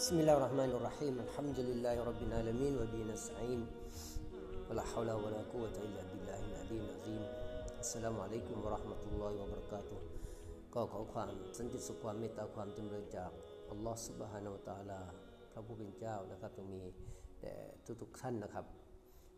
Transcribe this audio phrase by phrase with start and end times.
[0.00, 3.60] بسم الله الرحمن الرحيم الحمد لله رب العالمين وبه نستعين
[4.70, 7.24] ولا حول ولا قوة إلا بالله العلي العظيم
[7.84, 9.98] السلام عليكم ورحمة الله وبركاته
[10.74, 13.30] ก็ขอความสันติสุขความเมตตาความจำเริญจาก
[13.70, 15.00] อัลลอฮฺสุบฮานาอัลตะอาลา
[15.52, 16.82] พระผู้เป็นเจ้านะครับจะมี
[17.40, 17.54] แด่
[18.02, 18.66] ทุกๆท่านนะครับ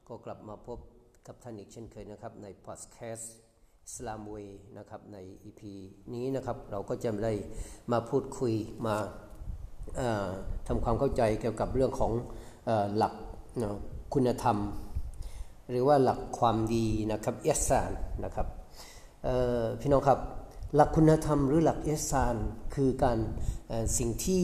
[0.09, 0.79] ก็กลับมาพบ
[1.27, 3.35] กับท่านอีกเช่นเคยนะครับในพอดแคสต์
[3.87, 4.37] อิสลามเว
[4.79, 5.19] นะครับใน
[5.49, 5.63] EP
[6.15, 7.33] นี้นะครับเราก็จะได้
[7.93, 8.55] มาพูดคุย
[8.87, 8.97] มา
[10.68, 12.12] ทำความเข้าใจเกี่ยวกับเรื่องของ
[12.96, 13.14] หลัก
[14.14, 14.58] คุณธรรม
[15.70, 17.92] หรือว่าหลักความดีนะครับเอสาน
[18.24, 18.48] นะครับ
[19.80, 20.20] พี่น้องครับ
[20.76, 22.36] หลักคุณธรรมหรือหลักเอสาน
[22.76, 23.18] คือการ
[23.98, 24.44] สิ่งที่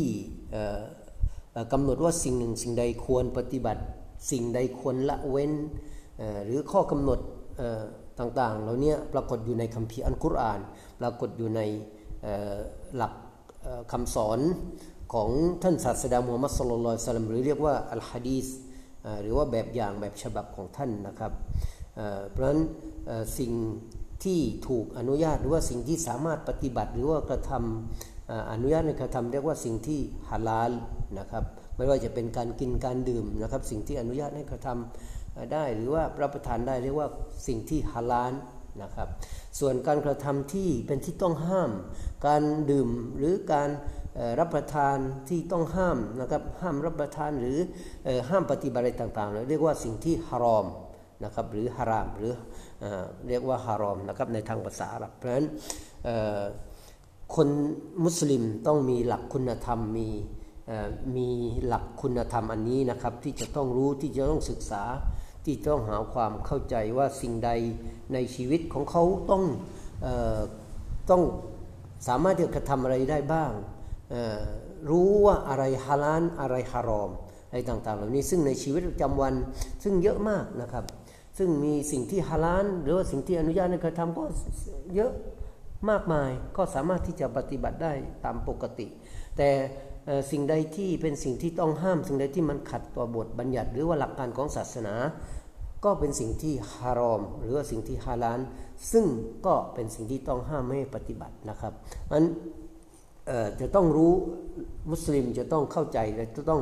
[1.71, 3.83] กำหนดว่าสิ่งหนึ่งสิ่งใดควรปฏิบัติ
[4.31, 5.51] สิ่งใดควรละเว้น
[6.45, 7.19] หรือข้อกำหนด
[8.19, 10.59] ต่างๆเหล่านี้ปรากฏอยู่ในคัมภีร์อัลกุรอาน
[10.99, 11.61] ปรากฏอยู่ใน
[12.95, 13.13] หลัก
[13.91, 14.39] คำสอน
[15.13, 15.29] ของ
[15.63, 18.47] ท่านศาสดามูฮัมมัดสุลลัลสลัมหรือเรียกว่าอัลฮะดีส
[19.21, 21.31] หรือว่าแบบอย่างแบบฉบับของท่านนะครับ
[22.31, 22.61] เพราะฉะนั้น
[23.39, 23.51] สิ่ง
[24.23, 29.99] ที่ถูกอนุญาตหรือว่าสิ่งที่สามารถปฏิบัติหรือว่ากระทำอนุญาตในกระทำเรียกว่าสิ่งที่
[30.29, 30.71] ฮาลาล
[31.19, 31.43] นะครับ
[31.75, 37.07] ไม่ว่าจะเป็นการกินการดื่มนะครับ สิ่งที่อนุญาตให้กระทำได้หรือว่ารับประทานได้เรียกว่า
[37.47, 38.33] สิ่งที่ฮาลาล
[38.83, 39.07] นะครับ
[39.59, 41.71] ส่วนการกระทำที่เป็นที่ต้องห้าม
[42.27, 43.69] การดื่มหรือการ
[44.39, 44.97] รับประทาน
[45.29, 47.57] ที่ต้องห้ามนะครับห้ามรับประทานหรือ
[48.29, 50.65] ห้ามปฏิบัติอะไรต่างๆเรียกว่าสิ่งที่ฮารอม
[51.23, 52.33] นะครับหรือฮารามหรือ
[53.27, 55.47] เรียกว่าฮารอมนะครับในทางภาษาอาหรับเพราะฉะนั้น
[57.35, 57.47] คน
[58.03, 60.09] มุสลิมต้องมีหลักคุณธรรมมี
[61.15, 61.29] มี
[61.65, 64.83] หลักคุณธรรมอันนี้นะครับที่จะต้องรู้ที่จะต้องศึกษา
[65.45, 67.49] ที่ต้องหาความเข้าใจว่าสิ่งใด
[68.13, 69.43] ในชีวิตของเขาต้อง
[71.09, 71.21] ต้อง
[72.07, 73.51] สามารถที่จะทำอะไรได้บ้าง
[74.89, 77.09] รู้ว่าอะไรฮาลาลอะไรฮารอม
[77.47, 79.33] อะไรต่างๆ เหล่านี้ซึ่งในชีวิตประจำวัน
[79.83, 80.85] ซึ่งเยอะมากนะครับ
[81.37, 84.23] ซึ่งมีสิ่งที่ฮาลาลหรือว่าสิ่งที่อนุญาตในการทำก็
[84.95, 85.11] เยอะ
[85.89, 87.93] มากมายก็สามารถที่จะปฏิบัติได้
[88.25, 88.87] ตามปกติ
[89.37, 89.49] แต่
[90.31, 94.95] สิ่งใดที่เป็นสิ่งที่ต้องห้าม สิ่งใดที่มันขัดต่อบทบัญญัติ หรือว่าหลักการของศาสนา
[95.85, 98.39] ก็เป็นสิ่งที่ฮารอม หรือว่าสิ่งที่ฮาลาล
[98.91, 99.05] ซึ่ง
[99.45, 101.73] ก็เป็นสิ่งที่ต้องห้ามไม่ปฏิบัตินะครับ
[102.11, 102.23] มัน
[103.61, 104.13] จะต้องรู้
[104.91, 106.61] มุสลิมจะต้องเข้าใจและจะต้อง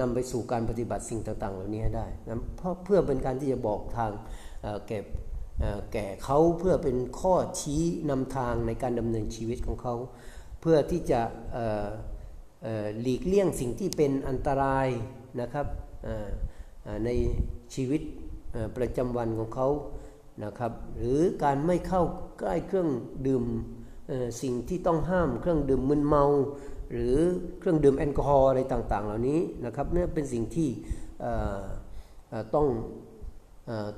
[0.00, 4.10] นำไปสู่การปฏิบัติสิ่งต่างๆ เหล่านี้ได้นะเพราะเพื่อเป็นการที่จะบอกทาง
[4.86, 4.98] แก่
[5.92, 9.94] แก่เขาเพื่อเป็นข้อชี้นำทางในการดำเนินชีวิตของเขา
[10.60, 11.20] เพื่อที่จะ
[13.00, 14.88] หลีกเลี่ยงสิ่งที่เป็นอันตราย
[15.40, 15.66] นะครับ
[17.04, 17.10] ใน
[17.74, 18.02] ชีวิต
[18.76, 19.68] ประจำวันของเขา
[20.44, 22.02] นะครับ หรือการไม่เข้า
[22.38, 22.88] ใกล้เครื่อง
[23.26, 23.44] ดื่ม
[24.42, 26.24] สิ่งที่ต้องห้ามเครื่องดื่มมึนเมา
[26.90, 27.16] หรือ
[27.58, 30.68] เครื่องดื่มแอลกอฮอล์อะไรต่างๆ เหล่านี้นะครับเนี่ยเป็นสิ่งที่
[32.54, 32.66] ต้อง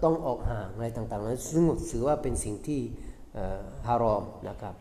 [0.04, 2.80] ต้องออกห่างอะไรต่างๆนั้นซึ่งถือว่าเป็นสิ่งที่
[3.86, 4.74] ฮารอมนะครับ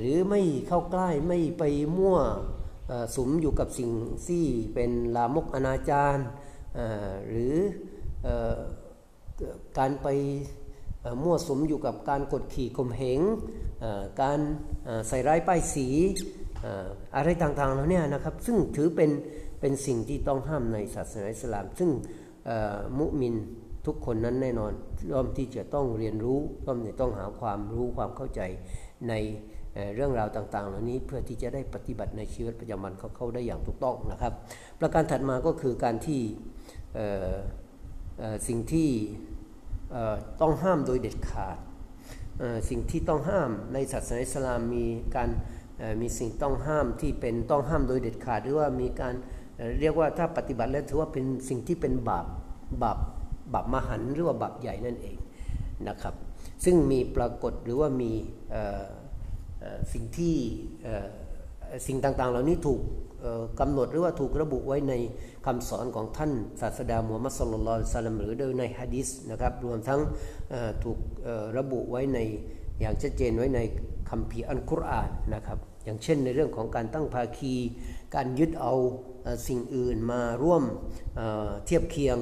[0.00, 1.64] หรือไม่เข้าใกล้ไม่ไป
[1.98, 2.18] มั่ว
[3.16, 3.90] สุมอยู่กับสิ่ง
[4.28, 4.44] ที่
[4.74, 6.16] เป็นลามกอนาจาร
[7.28, 7.54] หรือ
[9.78, 10.08] การไป
[11.22, 13.20] มั่วสุมอยู่กับการกดขี่ข่มเหง
[14.22, 14.38] การ
[15.08, 15.86] ใส่ร้ายป้ายสี
[17.16, 19.10] อะไรต่างๆแล้วเนี่ยนะครับ ซึ่งถือเป็น
[19.60, 21.90] เป็นสิ่งที่ต้องห้ามในศาสนาอิสลาม ซึ่ง
[22.98, 23.34] มุมิน
[23.86, 24.72] ทุกคนนั้นแน่นอน
[25.12, 28.40] ย่อมที่จะต้องเรียนรู้ย่อมจะต้องหาความรู้ความเข้าใจ
[29.08, 29.14] ใน
[29.94, 34.32] เรื่องราวต่างๆ เหล่านี้เพื่อที่จะได้ปฏิบัติในชีวิตประจำวันเขาเขาได้อย่างถูกต้องนะครับ
[34.80, 36.20] ประการถัดมาก็คือการที่
[38.48, 38.88] สิ่งที่
[40.40, 41.58] ต้องห้ามโดยเด็ดขาด
[42.68, 44.86] สิ่งที่ต้องห้ามในศาสนาอิสลามมี
[45.16, 45.28] การ
[46.00, 49.14] มีสิ่งต้องห้ามที่เป็นต้องห้ามโดยเด็ดขาด หรือว่ามีการ
[49.80, 52.26] เรียกว่าถ้าปฏิบัติแล้วถือว่าเป็นสิ่งที่เป็นบาป
[52.82, 52.98] บาป
[53.52, 55.16] บาปมหันหรือว่าบาปใหญ่นั่นเอง
[55.88, 56.14] นะครับ
[56.64, 58.12] ซึ่งมีปรากฏหรือว่ามี
[59.92, 60.36] สิ่งที่
[61.86, 62.80] สิ่งต่างๆ เหล่านี้ถูก
[63.60, 64.94] กำหนดหรือว่าถูกระบุไว้ใน
[65.46, 70.00] คำสอนของท่านศาสดามูฮัมมัดสุลลัลสลัมหรือโดยในฮะดิษนะครับรวมทั้ง
[70.84, 70.98] ถูก
[71.58, 72.18] ระบุไว้ใน
[72.80, 73.60] อย่างชัดเจนไว้ใน
[74.10, 77.54] คัมภีร์อัลกุรอานนะครับอย่างเช่นในเรื่องของการตั้งภาคี
[78.14, 78.74] การยึดเอา
[79.48, 80.62] สิ่งอื่นมาร่วม
[81.66, 82.18] เทียบเคียง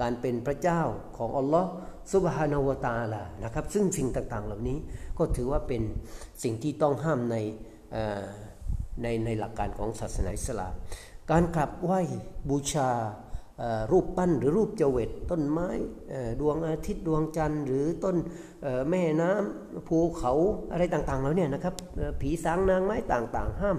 [0.00, 0.80] การเป็นพระเจ้า
[1.16, 1.70] ของอัลลอฮ์
[2.12, 4.78] ซุบฮานาวตาลานะครับซึ่งสิ่งต่างๆเหล่านี้
[5.18, 5.82] ก็ถือว่าเป็น
[6.42, 7.36] สิ่งที่ต้องห้ามใน
[9.02, 10.74] ในในหลักการของศาสนาอิสลาม
[11.30, 12.00] การกราบไหว้
[12.48, 12.90] บูชา
[13.92, 15.68] รูปปั้นหรือรูปเจวิตต้นไม้
[16.40, 18.16] ดวงอาทิตย์ดวงจันทร์ หรือต้น
[18.90, 20.32] แม่น้ำภูเขา
[20.72, 21.74] อะไรต่างๆแล้วเนี่ยนะครับ
[22.20, 23.78] ผีสางนางไม้ต่างๆ ห้าม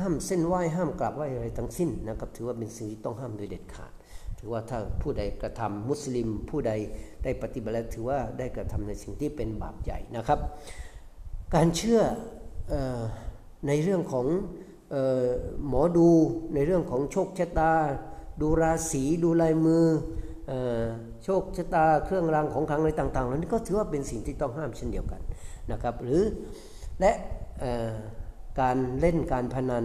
[0.00, 3.92] ห้ามเส้นไหว้ห้ามกราบไหว้อะไรทั้งสิ้นนะครับถือว่าเป็นสิ่งที่ต้องห้ามโดยเด็ดขาด
[4.38, 6.72] ถือว่าถ้าผู้ใดกระทำมุสลิม ผู้ใด
[7.24, 10.38] ได้ปฏิบัติถือว่าได้กระทำในสิ่งที่เป็นบาปใหญ่นะครับ
[11.54, 12.00] การเชื่อ
[13.66, 14.26] ในเรื่องของ
[15.68, 16.08] หมอดู
[16.54, 17.72] ในเรื่องของโชคชะตา
[18.40, 19.84] ดูราศีดูลายมือ
[21.24, 25.20] โชคชะตาเครื่องรางของขลังอะไรต่างๆเหล่านี้ก็ถือว่าเป็นสิ่งที่ต้องห้ามเช่นเดียวกัน
[25.72, 26.22] นะครับหรือ
[27.00, 27.12] และ
[28.60, 29.84] การเล่นการพนัน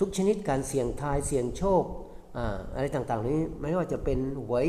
[0.00, 1.82] ทุกชนิดการเสี่ยงทายเสี่ยงโชค
[2.74, 4.66] อะไรต่างๆนี้ไม่ว่าจะเป็นหวย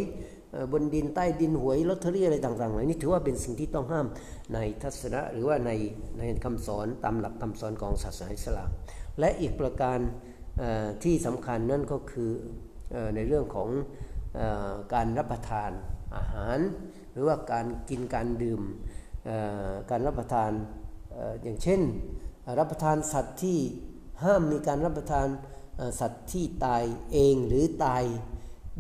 [0.72, 4.06] บนดินใต้ดินหวยลอตเตอรี่อะไรต่างๆเหล่านี้ถือว่าเป็นสิ่งที่ต้องห้าม
[4.54, 5.72] ในทัศนะหรือว่าใน
[6.20, 8.70] ในคำสอนตามหลักคำสอนของศาสนาอิสลาม
[9.20, 10.00] และอีกประการ
[11.04, 12.32] ที่สำคัญนั่นก็คือ
[13.16, 13.70] ในเรื่องของ
[14.94, 15.72] การรับประทาน
[16.16, 16.60] อาหาร
[17.14, 18.62] หรือว่าการกินการดื่ม
[19.92, 20.52] การรับประทาน
[21.44, 21.82] อย่างเช่น
[22.60, 23.60] รับประทานสัตว์ที่
[24.24, 25.28] ห้ามมีการรับประทาน
[26.00, 28.04] สัตว์ที่ตายเองหรือตาย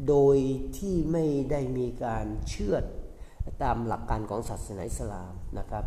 [0.07, 0.37] โดย
[0.77, 2.83] ที่ไม่ได้มีการเชื่อด
[3.63, 5.85] ตามหลักการของศาสนาอิสลามนะครับ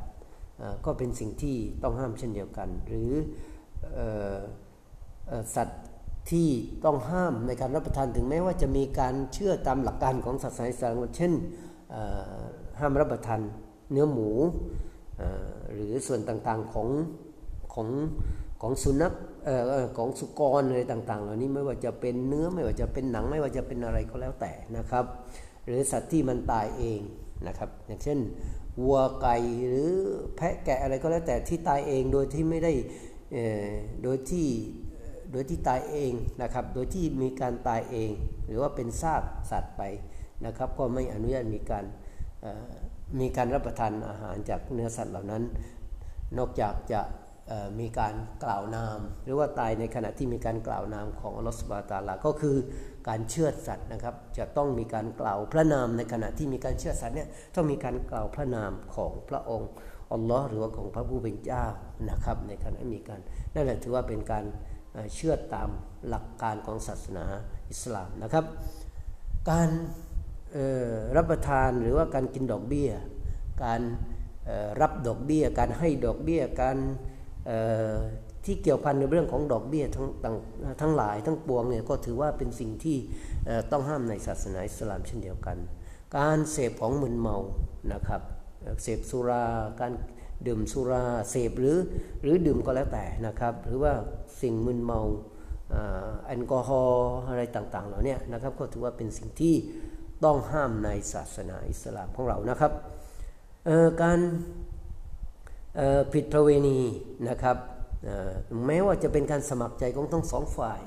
[0.85, 3.11] ก็เป็นสิ่งที่ต้องห้ามเช่นเดียวกัน หรือ
[5.55, 5.85] สัตว์
[6.31, 6.49] ที่
[6.85, 11.33] ต้องห้ามในการรับประทานถึงแม้ว่าจะมีการเชื่อตามหลักการของศาสนาอิสลามเช่น
[12.79, 13.41] ห้ามรับประทาน
[13.91, 14.31] เนื้อหมู
[15.73, 16.89] หรือส่วนต่างๆของ
[17.75, 17.89] ของ
[18.63, 19.13] ของสุนัข
[19.97, 25.05] ของสุกรอะไรต่างๆ เหล่านี้ไม่ว่าจะเป็นเนื้อไม่ว่าจะเป็นหนังไม่ว่าจะเป็นอะไรก็แล้วแต่นะครับ
[25.65, 27.01] หรือสัตว์ที่มันตายเอง
[27.47, 28.19] นะครับ อย่างเช่น
[28.83, 29.37] วัวไก่
[29.69, 29.91] หรือ
[30.37, 32.73] แพะแกะอะไรก็แล้วแต่ที่ตายเองโดยที่ไม่ได้
[34.03, 34.47] โดยที่
[35.33, 36.13] โดยที่ตายเอง
[36.43, 38.11] นะครับ โดยที่มีการตายเอง
[38.47, 39.83] หรือว่าเป็นซากสัตว์ไป
[40.47, 41.85] นะครับ ก็ไม่อนุญาตมีการ
[43.21, 45.43] มีการรับประทานอาหารจากเนื้อสัตว์เหล่านั้น
[46.39, 47.01] นอกจากจะ
[47.81, 48.15] มีการ
[48.45, 52.57] กล่าวนาม หรือว่าตายในขณะที่มีการกล่าวนามของอัลลอฮฺสุบาตาลาก็คือ
[53.09, 59.71] การเชื่อสัตว์นะครับ จะต้องมีการกล่าวพระนามในขณะที่มีการเชื่อสัตว์เนี่ยต้องมีการกล่าวพระนามของพระองค์
[60.13, 61.65] อัลลอฮ์หรือว่าของพระผู้เป็นเจ้า
[62.11, 63.21] นะครับ ในขณะมีการ
[63.55, 64.45] นั่นแหละถือว่าเป็นการ
[65.15, 65.69] เชื่อตาม
[66.09, 67.25] หลักการของศาสนา
[67.71, 68.45] อิสลามนะครับ
[69.51, 69.71] การ
[71.17, 72.91] รับประทานหรือว่าการกินดอกเบี้ย
[73.65, 73.81] การ
[74.81, 76.79] รับดอกเบี้ย การให้ดอกเบี้ยการ
[78.45, 80.07] ที่เกี่ยวพันในเรื่องของดอกเบี้ยทั้ง
[80.81, 82.99] ทั้งหลายทั้งปวงเนี่ยก็ถือว่าเป็นสิ่งที่
[83.71, 85.57] ต้องห้ามในศาสนาอิสลามเช่นเดียวกัน
[86.17, 87.37] การเสพของมึนเมา
[87.93, 88.23] นะครับ
[88.83, 89.45] เสพสุรา
[89.81, 89.93] การ
[90.47, 91.77] ดื่มสุราเสพหรือ
[92.23, 93.93] หรือดื่มก็แล้วแต่นะครับ หรือว่า
[94.43, 95.01] สิ่งมึนเมา
[96.27, 99.55] แอลกอฮอล์อะไรต่างๆเหล่านี้นะครับก็ถือว่าเป็นสิ่งที่
[100.25, 102.73] ต้องห้ามในศาสนาอิสลามของเรานะครับ
[104.03, 104.19] การ
[106.13, 106.81] ผิดประเวณี
[107.29, 107.57] นะครับ
[108.67, 110.81] แม้ว่าจะเป็นการสมัครใจของทั้งสองฝ่าย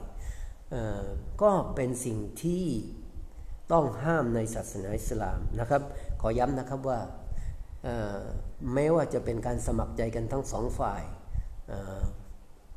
[1.41, 2.65] ก็เป็นสิ่งที่
[3.71, 5.81] ต้องห้ามในศาสนาอิสลามนะครับ
[6.21, 6.99] ขอย้ำนะครับว่า
[8.73, 11.03] แม้ว่าจะเป็นการสมัครใจกันทั้งสองฝ่าย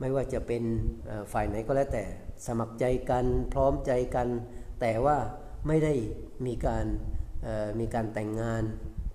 [0.00, 0.62] ไม่ว่าจะเป็น
[1.32, 2.04] ฝ่ายไหนก็แล้วแต่
[2.46, 4.28] สมัครใจกันพร้อมใจกัน
[4.80, 5.16] แต่ว่า
[5.66, 5.94] ไม่ได้
[6.46, 6.86] มีการ
[7.80, 8.62] มีการแต่งงาน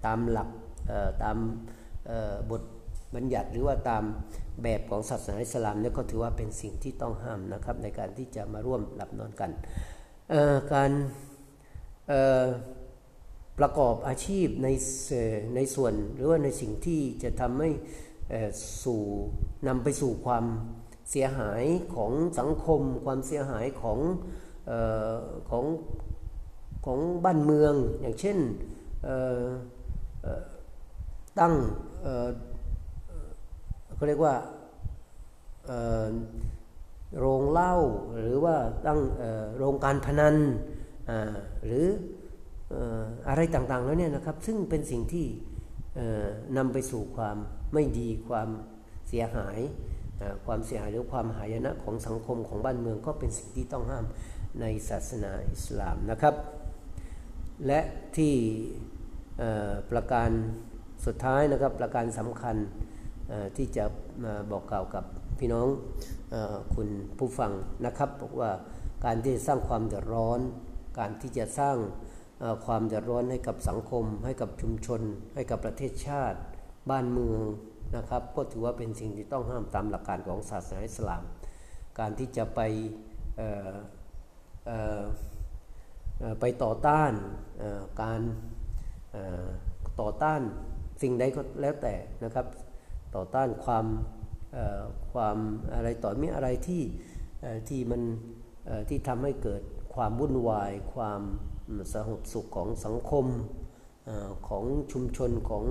[0.05, 0.49] ตามหลัก
[1.23, 1.37] ตาม
[2.49, 2.63] บท
[3.15, 4.03] บัญญัติหรือว่าตาม
[4.63, 9.51] แบบของศาสนาอิสลามเนี่ยก็ถือว่าเป็นสิ่งที่ต้องห้ามนะครับในการที่จะมาร่วมหลับนอนกัน
[10.73, 10.91] การ
[13.59, 14.67] ประกอบอาชีพใน
[15.55, 17.69] ในส่วนหรือว่าในสิ่งที่จะทำให้
[18.83, 19.01] สู่
[19.67, 20.45] นำไปสู่ความ
[21.11, 21.63] เสียหาย
[21.95, 23.99] ของสังคม ความเสียหายของ
[24.69, 24.71] อ
[25.13, 25.15] อ
[25.49, 25.65] ของ
[26.85, 28.37] ของบ้านเมืองอย่างเช่น
[31.39, 31.53] ตั้ง
[33.99, 34.35] เขาเรียกว่า
[37.17, 37.73] โรงเล้า
[38.19, 38.99] หรือว่าตั้ง
[39.57, 40.35] โรงการพนัน
[41.65, 41.85] หรือ
[43.29, 45.25] อะไรต่างๆแล้วเนี่ยนะครับ ซึ่งเป็นสิ่งที่
[46.57, 47.37] นำไปสู่ความ
[47.73, 48.49] ไม่ดีความ
[49.09, 49.59] เสียหาย
[50.45, 54.05] ความเสียหายหรือความหายนะของสังคมของบ้านเมืองก็เป็นสิ่งที่ต้องห้าม
[54.61, 56.35] ในศาสนาอิสลามนะครับ
[57.67, 57.79] และ
[58.17, 58.33] ที่
[59.91, 60.29] ประการ
[61.05, 62.55] สุดท้ายนะครับประการสำคัญ
[63.57, 63.85] ที่จะ
[64.23, 65.03] มาบอกกล่าวกับ
[65.39, 65.67] พี่น้อง
[66.33, 66.35] อ
[66.75, 67.51] คุณผู้ฟัง
[67.85, 68.51] นะครับบอกว่า
[69.05, 70.39] การที่จะสร้างความเดือดร้อน
[70.99, 71.77] การที่จะสร้าง
[72.65, 75.01] ความเดือดร้อนให้กับสังคม ให้กับชุมชน
[75.35, 76.39] ให้กับประเทศชาติ
[76.89, 77.41] บ้านเมือง
[77.97, 81.23] นะครับ ก็ถือว่าเป็นสิ่งที่ต้องห้ามตามหลักการของศาสนาอิสลาม
[81.99, 82.61] การที่จะไป
[86.39, 87.11] ไปต่อต้าน
[88.03, 88.21] การ
[90.01, 90.41] ต่อต้าน
[91.01, 91.93] สิ่งใดก็แล้วแต่
[92.23, 92.45] นะครับ
[93.15, 93.85] ต่อต้านความ
[95.13, 95.37] ความ
[95.73, 96.83] อะไรต่อมีอะไรที่
[97.67, 98.01] ที่มัน
[98.89, 99.61] ที่ทำให้เกิด
[99.95, 101.21] ความวุ่นวาย ความ
[101.93, 103.25] สงบสุขของสังคม
[104.47, 105.65] ของชุมชนของ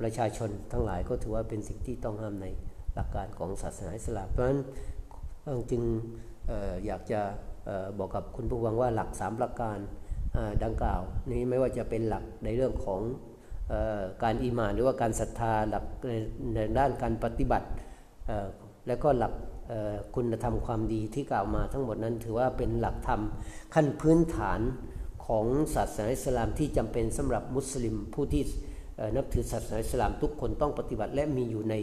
[0.00, 2.46] ประชาชนทั้งหลายก็ถือว่าเป็นสิ่งที่ต้องห้ามใน
[2.94, 4.60] หลักการของศาสนาอิสลามเพราะฉะนั้น
[5.70, 5.82] จึง
[6.86, 7.20] อยากจะ
[7.98, 9.78] บอกกับคุณผู้ฟังว่าหลักสามประการ
[10.64, 13.00] ดังกล่าว นี้ไม่ว่าจะเป็นหลักในเรื่องของ
[14.22, 15.84] การอิมานหรือว่าการศรัทธาหลัก
[16.54, 17.68] ในด้านการปฏิบัติ
[18.86, 19.32] และก็หลัก
[20.14, 23.20] คุณธรรมความดีที่กล่าวมาทั้งหมดนั้นถือว่าเป็นหลักธรรม
[23.74, 24.60] ขั้นพื้นฐาน
[25.26, 28.42] ของศาสนาอิสลามที่จำเป็นสำหรับมุสลิมผู้ที่
[29.16, 31.74] นับถือศาสนาอิสลามทุกคนต้องปฏิบัติและมีอยู่ใน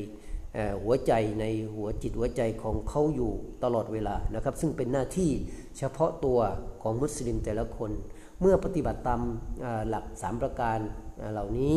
[0.84, 3.32] หัวใจในหัวจิตหัวใจของเขาอยู่
[3.64, 5.30] ตลอดเวลานะครับ ซึ่งเป็นหน้าที่
[5.78, 6.40] เฉพาะตัว
[6.82, 7.92] ของมุสลิมแต่ละคน
[8.42, 9.22] เมื่อปฏิบัติตาม
[9.90, 10.80] หลัก 3 ประการ
[11.34, 11.76] เหล่านี้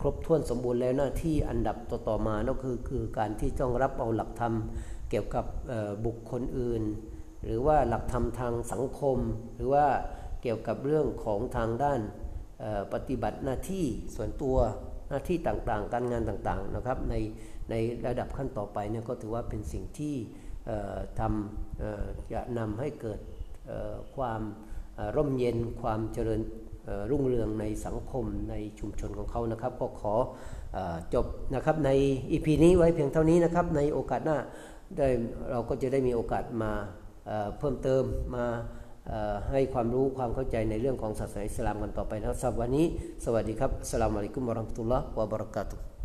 [0.00, 4.54] ครบถ้วนสมบูรณ์แล้วหน้าที่อันดับต่อๆมาก็คือคือการที่ต้องรับเอาหลักธรรม
[5.10, 5.44] เกี่ยวกับ
[6.06, 6.82] บุคคลอื่น
[7.44, 9.18] หรือว่าหลักธรรมทางสังคม
[9.56, 9.86] หรือว่า
[10.42, 12.00] เกี่ยวกับเรื่องของทางด้าน
[12.92, 13.84] ปฏิบัติหน้าที่
[14.16, 14.56] ส่วนตัว
[15.08, 17.14] หน้าที่ต่างๆ การงานต่างๆนะครับใน
[17.70, 17.74] ใน
[18.06, 20.14] ระดับขั้นต่อไปเนี่ยก็ถือว่าเป็นสิ่งที่
[21.18, 23.20] ทำจะนำให้เกิด
[24.16, 24.40] ความ
[25.16, 26.40] ร่มเย็นความเจริญ
[27.10, 30.14] รุ่งเรืองในสังคมในชุมชนของเขานะครับ ก็ขอ
[31.14, 31.90] จบนะครับใน
[32.32, 34.38] อีพีนี้ไว้เพียงเท่านี้นะครับ ในโอกาสหน้า
[34.96, 35.08] ได้
[35.50, 36.72] เราก็จะได้มีโอกาสมา
[37.58, 38.02] เพิ่มเติม
[38.34, 38.46] มา
[39.50, 42.86] ให้ความรู้ความเข้าใจในเรื่องของศาสนาอิสลามกันต่อไปนะครับสำหรับวันนี้
[43.24, 45.99] สวัสดีครับสลามอะลัยกุมวะรัมตุลลอฮ์วะบรักาตุ